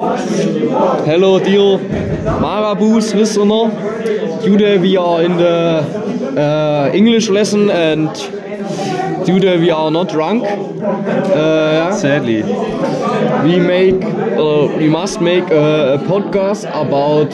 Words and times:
Hello, 0.00 1.38
dear 1.38 1.78
Marabou's 2.40 3.14
listener. 3.14 3.70
Today 4.42 4.76
we 4.76 4.96
are 4.96 5.22
in 5.22 5.36
the 5.36 5.84
uh, 6.36 6.90
English 6.92 7.28
lesson 7.28 7.70
and 7.70 8.12
today 9.24 9.56
we 9.56 9.70
are 9.70 9.92
not 9.92 10.08
drunk. 10.08 10.42
Uh, 10.42 11.92
Sadly. 11.96 12.42
we 13.44 13.60
make, 13.60 14.02
uh, 14.04 14.66
we 14.76 14.88
must 14.88 15.20
make 15.20 15.48
a, 15.50 15.94
a 15.94 15.98
podcast 15.98 16.64
about, 16.74 17.30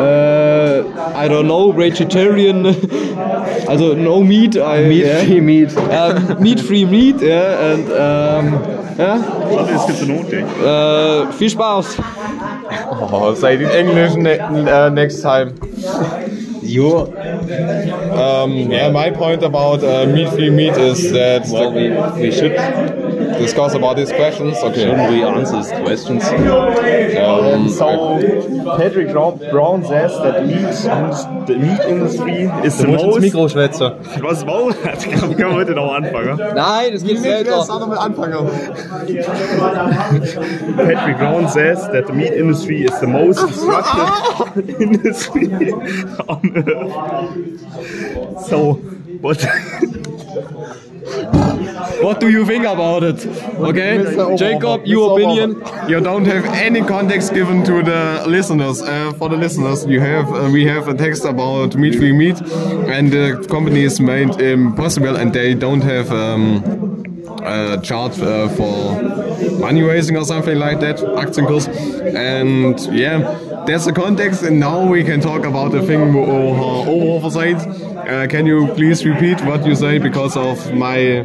uh, 0.00 1.12
I 1.14 1.28
don't 1.28 1.46
know, 1.46 1.72
vegetarian, 1.72 2.66
also 3.68 3.94
no 3.94 4.22
meat. 4.22 4.56
I, 4.56 4.84
Meat-free 4.88 5.40
meat. 5.50 5.76
Um, 5.76 6.42
meat-free 6.42 6.84
meat, 6.86 7.20
yeah, 7.20 7.72
and 7.72 7.84
um, 7.90 8.60
ja, 8.98 9.18
Das 9.56 9.70
ist 9.70 9.82
skizenotisch. 9.84 10.44
äh, 10.64 11.32
viel 11.32 11.50
Spaß. 11.50 11.96
Oh, 13.12 13.34
say 13.34 13.54
it 13.54 13.60
in 13.62 13.68
English 13.70 14.14
ne 14.16 14.38
uh, 14.40 14.90
next 14.90 15.22
time. 15.22 15.52
You. 16.62 17.12
Um, 18.12 18.70
yeah, 18.70 18.90
my 18.90 19.10
point 19.10 19.42
about 19.42 19.82
uh, 19.82 20.06
meat-free 20.06 20.50
meat 20.50 20.76
is 20.76 21.10
that 21.12 21.48
Well, 21.50 21.72
we, 21.72 21.90
we 22.20 22.30
should. 22.32 22.52
Discuss 23.40 23.74
about 23.74 23.96
these 23.96 24.12
questions. 24.12 24.56
Okay. 24.62 24.82
Shouldn't 24.84 25.10
we 25.10 25.22
answer 25.24 25.56
these 25.56 25.72
questions? 25.82 26.22
Um, 26.28 27.68
So, 27.68 27.86
Patrick 28.76 29.08
Brown- 29.12 29.38
Brown 29.50 29.84
says 29.84 30.12
that 30.24 30.46
meat, 30.46 31.46
the 31.46 31.56
meat 31.56 31.80
industry 31.88 32.48
is 32.64 32.76
the 32.78 32.84
Du 32.84 32.90
musst 32.92 33.04
ins 33.04 33.14
most. 33.14 33.20
Mikro 33.22 33.48
schwätzen. 33.48 33.92
Was 34.22 34.44
Maul 34.44 34.72
hat, 34.84 35.00
kann 35.10 35.36
man 35.38 35.54
heute 35.54 35.72
noch 35.72 35.92
anfangen. 35.94 36.38
Nein, 36.54 36.92
das 36.92 37.02
geht 37.04 37.18
selber. 37.18 37.66
Patrick 40.76 41.18
Brown 41.18 41.48
says 41.48 41.88
that 41.92 42.06
the 42.06 42.12
meat 42.12 42.32
industry 42.32 42.84
is 42.84 42.98
the 43.00 43.06
most 43.06 43.38
destructive 43.46 44.68
industry 44.80 45.48
on 46.28 46.52
earth. 46.56 48.46
So, 48.48 48.74
what? 49.20 49.38
What 52.02 52.20
do 52.20 52.28
you 52.30 52.44
think 52.46 52.64
about 52.64 53.02
it? 53.02 53.26
Okay, 53.58 53.98
Jacob, 54.36 54.86
your 54.86 55.18
opinion? 55.18 55.62
you 55.88 56.00
don't 56.00 56.24
have 56.26 56.44
any 56.46 56.80
context 56.82 57.34
given 57.34 57.64
to 57.64 57.82
the 57.82 58.24
listeners. 58.26 58.80
Uh, 58.82 59.12
for 59.18 59.28
the 59.28 59.36
listeners, 59.36 59.86
you 59.86 60.00
have 60.00 60.32
uh, 60.32 60.48
we 60.52 60.64
have 60.66 60.88
a 60.88 60.94
text 60.94 61.24
about 61.24 61.76
meat-free 61.76 62.12
meat, 62.12 62.40
and 62.94 63.10
the 63.12 63.46
company 63.50 63.82
is 63.84 64.00
made 64.00 64.40
impossible, 64.40 65.16
and 65.16 65.32
they 65.32 65.54
don't 65.54 65.82
have 65.82 66.10
um, 66.12 66.62
a 67.44 67.80
chart 67.82 68.18
uh, 68.20 68.48
for 68.50 69.02
money 69.58 69.82
raising 69.82 70.16
or 70.16 70.24
something 70.24 70.58
like 70.58 70.80
that, 70.80 70.96
Aktienkurs, 70.98 71.66
and 72.14 72.78
yeah, 72.94 73.18
there's 73.66 73.86
a 73.86 73.92
context, 73.92 74.42
and 74.42 74.58
now 74.60 74.86
we 74.86 75.04
can 75.04 75.20
talk 75.20 75.44
about 75.44 75.72
the 75.72 75.82
thing 75.82 76.14
uh, 76.14 76.84
oversight. 76.86 77.58
Uh, 78.10 78.26
can 78.26 78.44
you 78.44 78.66
please 78.74 79.06
repeat 79.06 79.40
what 79.42 79.64
you 79.64 79.76
say 79.76 79.98
because 79.98 80.36
of 80.36 80.74
my 80.74 81.22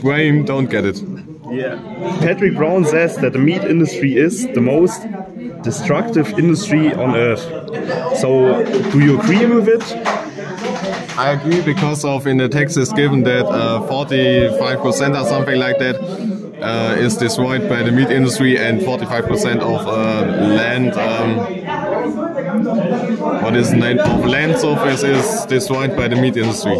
brain 0.00 0.44
don't 0.44 0.70
get 0.70 0.84
it. 0.84 1.02
Yeah. 1.50 1.76
Patrick 2.20 2.54
Brown 2.56 2.84
says 2.84 3.16
that 3.16 3.32
the 3.32 3.40
meat 3.40 3.64
industry 3.64 4.16
is 4.16 4.46
the 4.54 4.60
most 4.60 5.04
destructive 5.62 6.28
industry 6.38 6.94
on 6.94 7.16
earth. 7.16 7.42
So, 8.18 8.64
do 8.92 9.00
you 9.00 9.18
agree 9.18 9.44
with 9.46 9.68
it? 9.68 9.82
I 11.18 11.32
agree 11.32 11.62
because 11.62 12.04
of 12.04 12.28
in 12.28 12.36
the 12.36 12.48
text 12.48 12.76
is 12.78 12.92
given 12.92 13.24
that 13.24 13.46
uh, 13.46 13.80
45% 13.90 15.20
or 15.20 15.28
something 15.28 15.58
like 15.58 15.78
that 15.78 15.96
uh, 16.62 16.94
is 16.96 17.16
destroyed 17.16 17.68
by 17.68 17.82
the 17.82 17.90
meat 17.90 18.10
industry 18.10 18.56
and 18.56 18.80
45% 18.80 19.60
of 19.60 19.86
uh, 19.88 20.46
land. 20.54 20.92
Um, 20.94 21.79
what 22.58 23.56
is 23.56 23.70
the 23.70 23.76
name 23.76 23.98
of 23.98 24.24
land 24.24 24.58
surface 24.58 25.02
is 25.02 25.46
destroyed 25.46 25.96
by 25.96 26.08
the 26.08 26.16
meat 26.16 26.36
industry. 26.36 26.76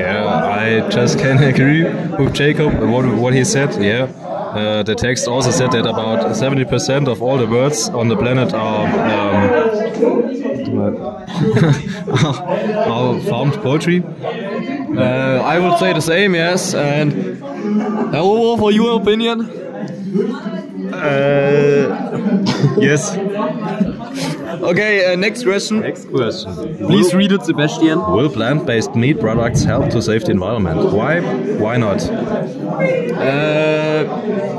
Yeah, 0.00 0.26
I 0.26 0.88
just 0.88 1.18
can 1.18 1.42
agree 1.52 1.84
with 1.84 2.34
Jacob 2.34 2.80
what 2.80 3.06
what 3.16 3.34
he 3.34 3.44
said. 3.44 3.70
Yeah, 3.82 4.08
uh, 4.58 4.82
the 4.82 4.94
text 4.94 5.28
also 5.28 5.50
said 5.50 5.70
that 5.72 5.86
about 5.86 6.34
70% 6.34 7.06
of 7.06 7.22
all 7.22 7.36
the 7.38 7.46
birds 7.46 7.88
on 7.90 8.08
the 8.08 8.16
planet 8.16 8.52
are 8.54 8.86
um, 8.86 9.68
are 12.92 13.20
farmed 13.20 13.54
poultry. 13.62 14.02
Uh, 14.96 15.42
I 15.44 15.58
would 15.58 15.78
say 15.78 15.92
the 15.92 16.00
same, 16.00 16.34
yes. 16.34 16.74
And 16.74 17.12
hello, 18.12 18.56
for 18.56 18.72
your 18.72 19.00
opinion? 19.00 19.48
Uh, 20.78 22.44
yes. 22.78 23.16
Okay, 24.62 25.12
uh, 25.12 25.16
next 25.16 25.42
question. 25.42 25.80
Next 25.80 26.08
question. 26.08 26.76
Please 26.86 27.12
read 27.14 27.32
it, 27.32 27.44
Sebastian. 27.44 27.98
Will 28.12 28.30
plant-based 28.30 28.94
meat 28.94 29.18
products 29.18 29.64
help 29.64 29.90
to 29.90 30.00
save 30.00 30.24
the 30.24 30.30
environment? 30.30 30.92
Why? 30.92 31.20
Why 31.58 31.76
not? 31.78 32.00
Uh, 32.08 34.04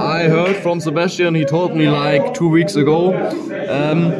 I 0.00 0.24
heard 0.28 0.56
from 0.56 0.80
Sebastian. 0.80 1.34
He 1.36 1.44
told 1.44 1.76
me 1.76 1.88
like 1.88 2.34
two 2.34 2.48
weeks 2.48 2.74
ago. 2.74 3.14
Um, 3.68 4.12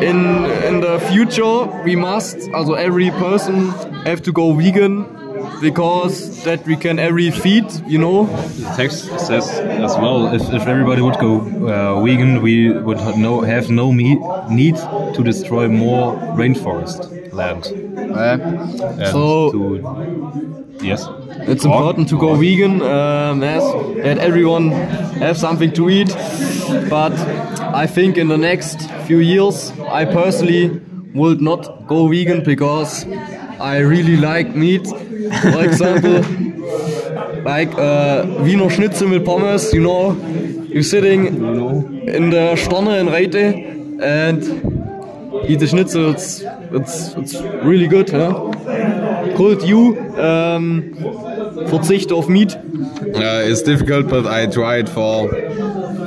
in 0.00 0.44
in 0.68 0.80
the 0.80 1.00
future, 1.10 1.66
we 1.82 1.96
must, 1.96 2.48
also 2.52 2.74
every 2.74 3.10
person, 3.10 3.70
have 4.06 4.22
to 4.22 4.32
go 4.32 4.52
vegan 4.52 5.23
because 5.60 6.42
that 6.44 6.64
we 6.66 6.76
can 6.76 6.98
every 6.98 7.30
feed, 7.30 7.64
you 7.86 7.98
know. 7.98 8.24
The 8.26 8.72
text 8.76 9.04
says 9.20 9.48
as 9.50 9.96
well 9.98 10.34
if, 10.34 10.42
if 10.52 10.66
everybody 10.66 11.02
would 11.02 11.18
go 11.18 11.40
uh, 11.40 12.00
vegan, 12.02 12.42
we 12.42 12.70
would 12.70 12.98
ha- 12.98 13.14
no, 13.16 13.40
have 13.42 13.70
no 13.70 13.92
me- 13.92 14.18
need 14.50 14.76
to 15.14 15.22
destroy 15.22 15.68
more 15.68 16.14
rainforest 16.36 17.32
land. 17.32 17.66
And 17.66 19.08
So- 19.12 19.50
to, 19.52 20.78
yes, 20.82 21.06
It's 21.46 21.64
important 21.64 22.08
to 22.08 22.18
go 22.18 22.34
vegan, 22.34 22.80
um, 22.82 23.42
yes, 23.42 23.62
that 24.04 24.18
everyone 24.18 24.70
have 25.20 25.36
something 25.36 25.72
to 25.72 25.90
eat. 25.90 26.14
But 26.88 27.12
I 27.74 27.86
think 27.86 28.16
in 28.16 28.28
the 28.28 28.38
next 28.38 28.90
few 29.06 29.18
years, 29.18 29.72
I 29.90 30.04
personally 30.04 30.80
would 31.14 31.40
not 31.40 31.86
go 31.86 32.06
vegan 32.08 32.42
because 32.44 33.04
I 33.60 33.78
really 33.78 34.16
like 34.16 34.54
meat. 34.54 34.86
For 35.30 35.64
example, 35.64 36.22
like 37.44 37.72
uh, 37.78 38.26
Wiener 38.40 38.70
Schnitzel 38.70 39.10
with 39.10 39.24
pommes, 39.24 39.72
you 39.72 39.80
know, 39.80 40.12
you're 40.68 40.82
sitting 40.82 41.26
in 41.26 42.30
the 42.30 42.56
Stonne 42.56 42.98
in 42.98 43.06
Reite 43.08 43.44
and 44.02 44.42
eat 45.48 45.60
the 45.60 45.66
schnitzel. 45.66 46.10
It's, 46.10 46.42
it's, 46.72 47.14
it's 47.14 47.34
really 47.62 47.86
good. 47.86 48.10
Huh? 48.10 48.50
Could 49.36 49.62
you 49.62 49.98
um, 50.18 50.94
verzicht 51.66 52.12
auf 52.12 52.28
meat? 52.28 52.56
Uh, 53.14 53.42
it's 53.48 53.62
difficult, 53.62 54.08
but 54.08 54.26
I 54.26 54.46
tried 54.46 54.88
for 54.88 55.30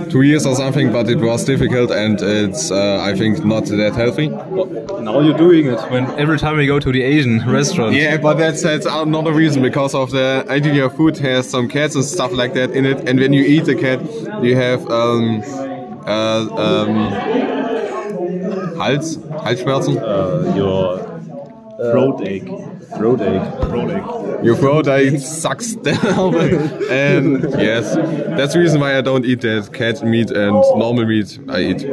two 0.10 0.22
years 0.22 0.46
or 0.46 0.56
something, 0.56 0.92
but 0.92 1.10
it 1.10 1.20
was 1.20 1.44
difficult 1.46 1.92
and 1.92 2.20
it's, 2.22 2.72
uh, 2.72 3.02
I 3.02 3.16
think, 3.16 3.44
not 3.46 3.66
that 3.66 3.94
healthy. 3.96 4.28
now 4.28 5.20
you're 5.20 5.38
doing 5.38 5.68
it. 5.68 5.80
When 5.92 6.06
every 6.20 6.38
time 6.38 6.58
we 6.58 6.68
go 6.68 6.80
to 6.80 6.92
the 6.92 7.02
Asian 7.04 7.48
restaurant, 7.50 7.96
Yeah, 7.96 8.18
but 8.18 8.36
that's, 8.36 8.62
that's 8.64 8.86
another 8.86 9.34
reason 9.34 9.62
because 9.62 9.94
of 9.96 10.12
the 10.12 10.46
idea 10.50 10.90
food 10.90 11.18
has 11.20 11.50
some 11.50 11.68
cats 11.68 11.96
and 11.96 12.04
stuff 12.04 12.32
like 12.32 12.54
that 12.54 12.72
in 12.72 12.86
it, 12.86 13.08
and 13.08 13.20
when 13.20 13.34
you 13.34 13.44
eat 13.44 13.66
the 13.66 13.76
cat, 13.76 14.00
you 14.44 14.56
have 14.56 14.90
um, 14.90 15.42
uh, 16.06 16.48
um, 16.66 16.96
Hals, 18.78 19.18
Halsschmerzen. 19.18 19.98
Uh, 20.02 20.56
your 20.56 21.17
throat 21.78 22.22
ache. 22.22 22.48
throat 22.98 23.22
ache. 23.22 23.42
Throat 23.62 23.92
ache. 23.92 24.44
Your 24.44 24.56
throat 24.56 24.88
it 24.88 25.20
sucks 25.22 25.76
down, 25.90 26.36
and 26.90 27.44
yes, 27.60 27.96
that's 28.38 28.54
the 28.54 28.60
reason 28.60 28.80
why 28.82 28.98
I 28.98 29.02
don't 29.02 29.26
eat 29.26 29.42
that 29.42 29.72
cat 29.74 30.04
meat 30.04 30.32
and 30.32 30.54
normal 30.76 31.06
meat 31.06 31.40
I 31.50 31.62
eat. 31.62 31.84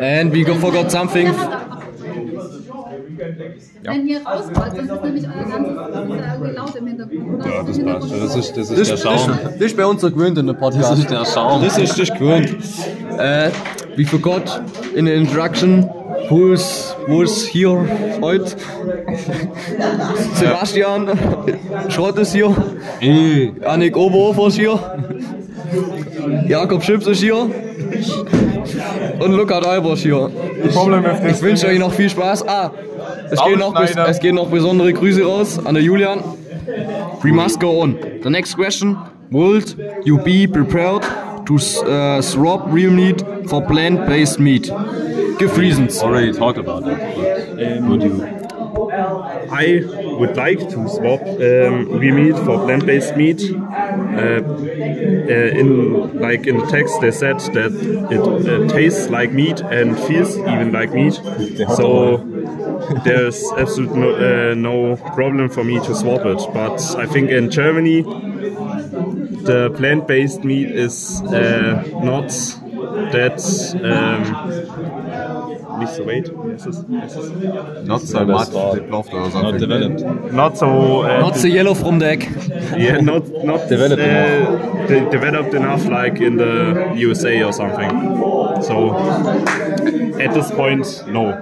And 0.00 0.32
we 0.32 0.44
forgot 0.44 0.90
something. 0.90 1.28
Wenn 3.82 4.06
ihr 4.06 4.20
raus 4.24 4.44
wollt, 4.54 4.76
sonst 4.76 4.90
ist 4.90 5.02
nämlich 5.02 5.24
euer 5.26 5.44
ganzes 5.50 5.74
das 5.76 6.04
ist 6.04 6.10
ja 6.10 6.34
irgendwie 6.34 6.52
laut 6.56 6.74
im 6.76 6.86
Hintergrund. 6.86 7.34
Oder? 7.34 7.46
Ja, 7.48 7.62
das 7.62 7.84
passt. 7.84 8.12
Das 8.12 8.36
ist, 8.36 8.56
das 8.56 8.70
ist 8.70 8.78
Das, 8.78 8.88
der 8.88 8.96
das, 8.96 9.02
Schaum. 9.02 9.38
das 9.44 9.60
ist 9.60 9.76
bei 9.76 9.86
uns 9.86 10.00
so 10.00 10.10
gewöhnt 10.10 10.38
in 10.38 10.46
der 10.46 10.54
Podcast. 10.54 10.90
Das 10.92 10.98
ist 10.98 11.10
der 11.10 11.24
Schaum. 11.24 11.62
Das 11.62 11.78
ist 11.78 11.98
das 11.98 12.12
gewöhnt. 12.12 12.56
Äh, 13.18 13.50
we 13.96 14.04
forgot 14.04 14.60
in 14.94 15.06
the 15.06 15.12
introduction 15.12 15.88
who's, 16.28 16.94
who's 17.06 17.46
here 17.46 17.86
heute. 18.20 18.56
Sebastian 20.34 21.08
Schrott 21.88 22.18
ist 22.18 22.32
hier. 22.32 22.54
Annik 23.64 23.96
Oberhofer 23.96 24.48
ist 24.48 24.56
hier. 24.56 24.78
Jakob 26.48 26.82
Schips 26.82 27.06
ist 27.06 27.20
hier. 27.20 27.36
Und 29.18 29.32
Luca 29.32 29.60
Deiber 29.60 29.92
ist 29.92 30.02
hier. 30.02 30.30
Ich 30.64 31.42
wünsche 31.42 31.66
euch 31.66 31.78
noch 31.78 31.92
viel 31.92 32.10
Spaß. 32.10 32.46
Ah, 32.46 32.70
es 33.30 33.42
gehen, 33.44 33.58
noch, 33.58 33.74
es 33.80 34.20
gehen 34.20 34.34
noch 34.34 34.48
besondere 34.48 34.92
Grüße 34.92 35.22
raus 35.24 35.58
an 35.64 35.74
der 35.74 35.82
We 37.22 37.32
must 37.32 37.60
go 37.60 37.80
on. 37.80 37.96
The 38.22 38.30
next 38.30 38.54
question: 38.54 38.96
Would 39.30 39.76
you 40.04 40.18
be 40.18 40.46
prepared 40.46 41.02
to 41.46 41.54
uh, 41.54 42.22
swap 42.22 42.70
real 42.72 42.90
meat 42.90 43.24
for 43.46 43.62
plant-based 43.62 44.38
meat? 44.38 44.70
Give 45.38 45.56
reasons. 45.56 45.98
Already 46.02 46.32
talked 46.32 46.58
about 46.58 46.82
it. 46.86 46.98
But 47.14 47.88
would 47.88 48.02
you? 48.02 48.38
I 49.50 49.82
would 50.18 50.36
like 50.36 50.58
to 50.70 50.88
swap 50.88 51.20
um, 51.20 51.98
real 51.98 52.14
meat 52.14 52.36
for 52.44 52.58
plant-based 52.58 53.16
meat. 53.16 53.42
Uh, 53.50 54.40
uh, 55.30 55.60
in 55.60 56.18
like 56.20 56.46
in 56.46 56.58
the 56.58 56.66
text, 56.66 57.00
they 57.00 57.10
said 57.10 57.38
that 57.54 57.72
it 58.10 58.20
uh, 58.20 58.66
tastes 58.72 59.08
like 59.10 59.32
meat 59.32 59.60
and 59.60 59.98
feels 59.98 60.36
even 60.36 60.72
like 60.72 60.92
meat. 60.92 61.14
So 61.76 62.16
there's 63.04 63.44
absolutely 63.56 64.00
no, 64.00 64.10
uh, 64.50 64.54
no 64.54 64.96
problem 65.14 65.48
for 65.48 65.64
me 65.64 65.78
to 65.80 65.94
swap 65.94 66.24
it. 66.26 66.40
But 66.52 66.80
I 66.96 67.06
think 67.06 67.30
in 67.30 67.50
Germany, 67.50 68.02
the 69.44 69.70
plant-based 69.76 70.44
meat 70.44 70.70
is 70.70 71.22
uh, 71.22 71.82
not 72.02 72.30
that. 73.12 73.38
Um, 73.84 75.78
nicht 75.80 75.92
so 75.94 76.04
weit. 76.06 76.30
Yes, 76.48 76.66
yes, 76.66 76.84
yes. 76.90 77.16
Not 77.86 78.00
so 78.00 78.24
much 78.26 78.48
developed 78.48 79.12
or 79.14 79.30
something. 79.30 79.42
Not 79.42 79.58
developed. 79.58 80.32
Not 80.32 80.58
so. 80.58 81.02
Uh, 81.02 81.20
Not 81.20 81.34
the 81.34 81.48
yellow 81.50 81.74
from 81.74 81.98
the 82.00 82.06
egg. 82.06 82.22
yeah, 82.76 83.00
not 83.00 83.22
not 83.44 83.68
Developed 83.68 84.00
uh, 84.02 84.86
de- 84.88 85.08
developed 85.10 85.54
enough 85.54 85.84
like 85.86 86.20
in 86.20 86.36
the 86.36 86.92
USA 86.96 87.42
or 87.44 87.52
something. 87.52 87.90
So 88.62 88.96
at 90.18 90.34
this 90.34 90.50
point, 90.50 91.04
no. 91.06 91.32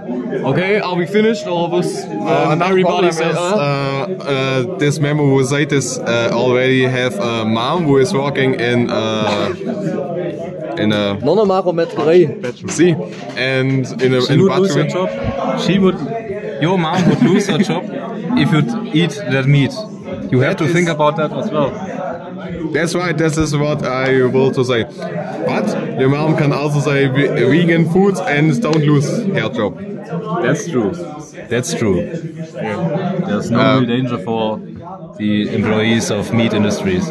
Okay, 0.51 0.81
are 0.81 0.95
we 0.97 1.07
finished 1.07 1.47
or 1.47 1.69
was 1.71 2.05
Uh, 2.05 2.51
um, 2.53 2.63
everybody 2.63 3.09
problem 3.09 3.13
said? 3.13 3.31
is, 3.31 3.37
uh, 3.37 3.57
uh, 3.57 4.25
uh, 4.25 4.79
this 4.79 4.99
member 5.01 5.23
who 5.25 5.43
said 5.45 5.69
this 5.71 5.99
uh, 5.99 6.31
already 6.33 6.83
have 6.85 7.15
a 7.19 7.45
mom 7.45 7.85
who 7.85 7.97
is 7.99 8.13
working 8.13 8.55
in 8.61 8.91
uh, 8.91 9.55
in 10.79 10.93
a 10.93 11.17
Nog 11.23 11.41
een 11.41 11.47
marometterij. 11.47 12.37
see 12.67 12.95
and 13.37 14.03
in 14.03 14.15
a 14.15 14.21
She 14.21 14.33
in 14.33 14.39
would 14.41 14.59
lose 14.59 14.75
her 14.75 14.83
butchery. 14.85 14.89
job. 14.89 15.09
She 15.61 15.79
would. 15.79 15.99
Your 16.61 16.79
mom 16.79 17.05
would 17.09 17.23
lose 17.23 17.47
her 17.53 17.59
job 17.59 17.83
if 18.37 18.51
you'd 18.53 18.95
eat 18.95 19.15
that 19.31 19.47
meat. 19.47 19.73
You 20.31 20.41
have 20.41 20.57
to 20.57 20.67
think 20.67 20.89
about 20.89 21.17
that 21.17 21.33
as 21.33 21.51
well. 21.51 21.71
That's 22.73 22.95
right. 22.95 23.17
This 23.17 23.37
is 23.39 23.55
what 23.57 23.83
I 23.83 24.23
will 24.27 24.51
to 24.53 24.65
say. 24.65 24.85
But 25.47 25.67
your 26.01 26.09
mom 26.09 26.37
can 26.37 26.53
also 26.53 26.81
say 26.81 27.07
vegan 27.09 27.89
foods 27.91 28.21
and 28.21 28.61
don't 28.63 28.85
lose 28.85 29.09
her 29.35 29.49
job. 29.49 29.79
That's 30.43 30.69
true. 30.69 30.93
That's 31.49 31.75
true. 31.75 31.97
There's 33.27 33.51
no 33.51 33.61
um, 33.61 33.85
real 33.85 33.97
danger 33.97 34.19
for 34.19 34.59
the 35.19 35.55
employees 35.55 36.11
of 36.11 36.33
meat 36.33 36.53
industries. 36.53 37.07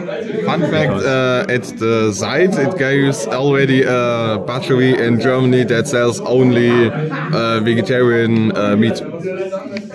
Fun 0.46 0.62
fact: 0.62 0.94
uh, 0.94 1.46
at 1.50 1.64
the 1.80 2.12
site, 2.14 2.54
it 2.58 2.78
gives 2.78 3.28
already 3.28 3.84
a 3.84 4.38
butchery 4.46 4.92
in 4.98 5.20
Germany 5.20 5.64
that 5.66 5.88
sells 5.88 6.20
only 6.22 6.90
uh, 6.90 7.60
vegetarian 7.62 8.56
uh, 8.56 8.76
meat. 8.76 9.02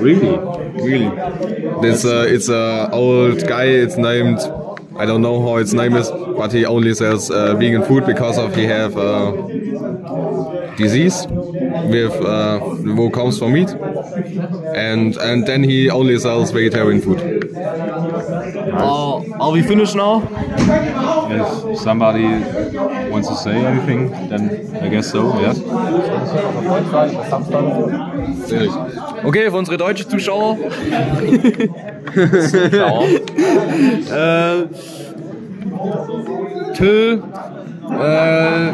Really? 0.00 0.36
Really? 0.82 1.10
This 1.82 2.04
uh, 2.04 2.26
it's 2.28 2.48
a 2.48 2.90
old 2.92 3.46
guy. 3.46 3.64
It's 3.64 3.96
named. 3.96 4.40
I 4.96 5.06
don't 5.06 5.22
know 5.22 5.40
how 5.40 5.56
its 5.56 5.72
name 5.72 5.96
is, 5.96 6.10
but 6.10 6.52
he 6.52 6.66
only 6.66 6.92
sells 6.94 7.30
uh, 7.30 7.54
vegan 7.54 7.84
food 7.84 8.04
because 8.04 8.36
of 8.38 8.54
he 8.54 8.64
have 8.64 8.98
uh, 8.98 9.32
disease 10.76 11.26
with 11.28 12.12
uh, 12.20 12.58
who 12.58 13.10
comes 13.10 13.38
from 13.38 13.52
meat, 13.54 13.70
and 14.74 15.16
and 15.16 15.46
then 15.46 15.62
he 15.62 15.88
only 15.90 16.18
sells 16.18 16.50
vegetarian 16.50 17.00
food. 17.00 17.20
Are, 18.72 19.22
are 19.40 19.50
we 19.50 19.62
finished 19.62 19.94
now? 19.94 20.22
If 21.30 21.78
somebody 21.78 22.26
wants 23.10 23.28
to 23.28 23.34
say 23.34 23.64
anything, 23.64 24.10
then 24.28 24.76
I 24.82 24.88
guess 24.88 25.10
so, 25.10 25.40
yes. 25.40 25.60
Okay, 29.24 29.50
für 29.50 29.56
unsere 29.56 29.76
deutschen 29.76 30.08
Zuschauer. 30.08 30.56
äh, 34.10 34.66
Till, 36.74 37.22
äh, 37.90 38.72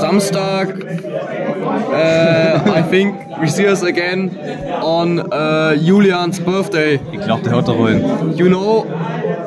Samstag, 0.00 0.74
äh, 1.92 2.80
I 2.80 2.82
think 2.90 3.14
we 3.40 3.48
see 3.48 3.68
us 3.68 3.82
again 3.82 4.30
on 4.82 5.18
äh, 5.30 5.74
Julians 5.74 6.40
birthday. 6.40 7.00
Ich 7.12 7.20
glaube, 7.20 7.42
der 7.42 7.52
hört 7.52 7.68
da 7.68 7.72
rein. 7.72 8.04
You 8.36 8.48
know, 8.48 8.86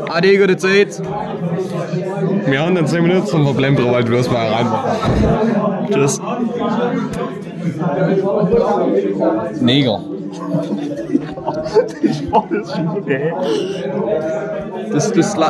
ade 0.10 0.38
gute 0.38 0.58
Zeit. 0.58 1.02
Wir 2.46 2.62
haben 2.62 2.76
dann 2.76 2.88
10 2.88 3.04
Minuten 3.04 3.28
zum 3.28 3.46
Problem 3.46 3.76
drüber, 3.76 3.94
weil 3.94 4.04
du 4.04 4.12
das 4.14 4.30
mal 4.30 4.48
rein. 4.48 4.68
Tschüss. 5.92 6.22
Neger. 9.62 10.00
Das, 14.92 15.12
das 15.12 15.38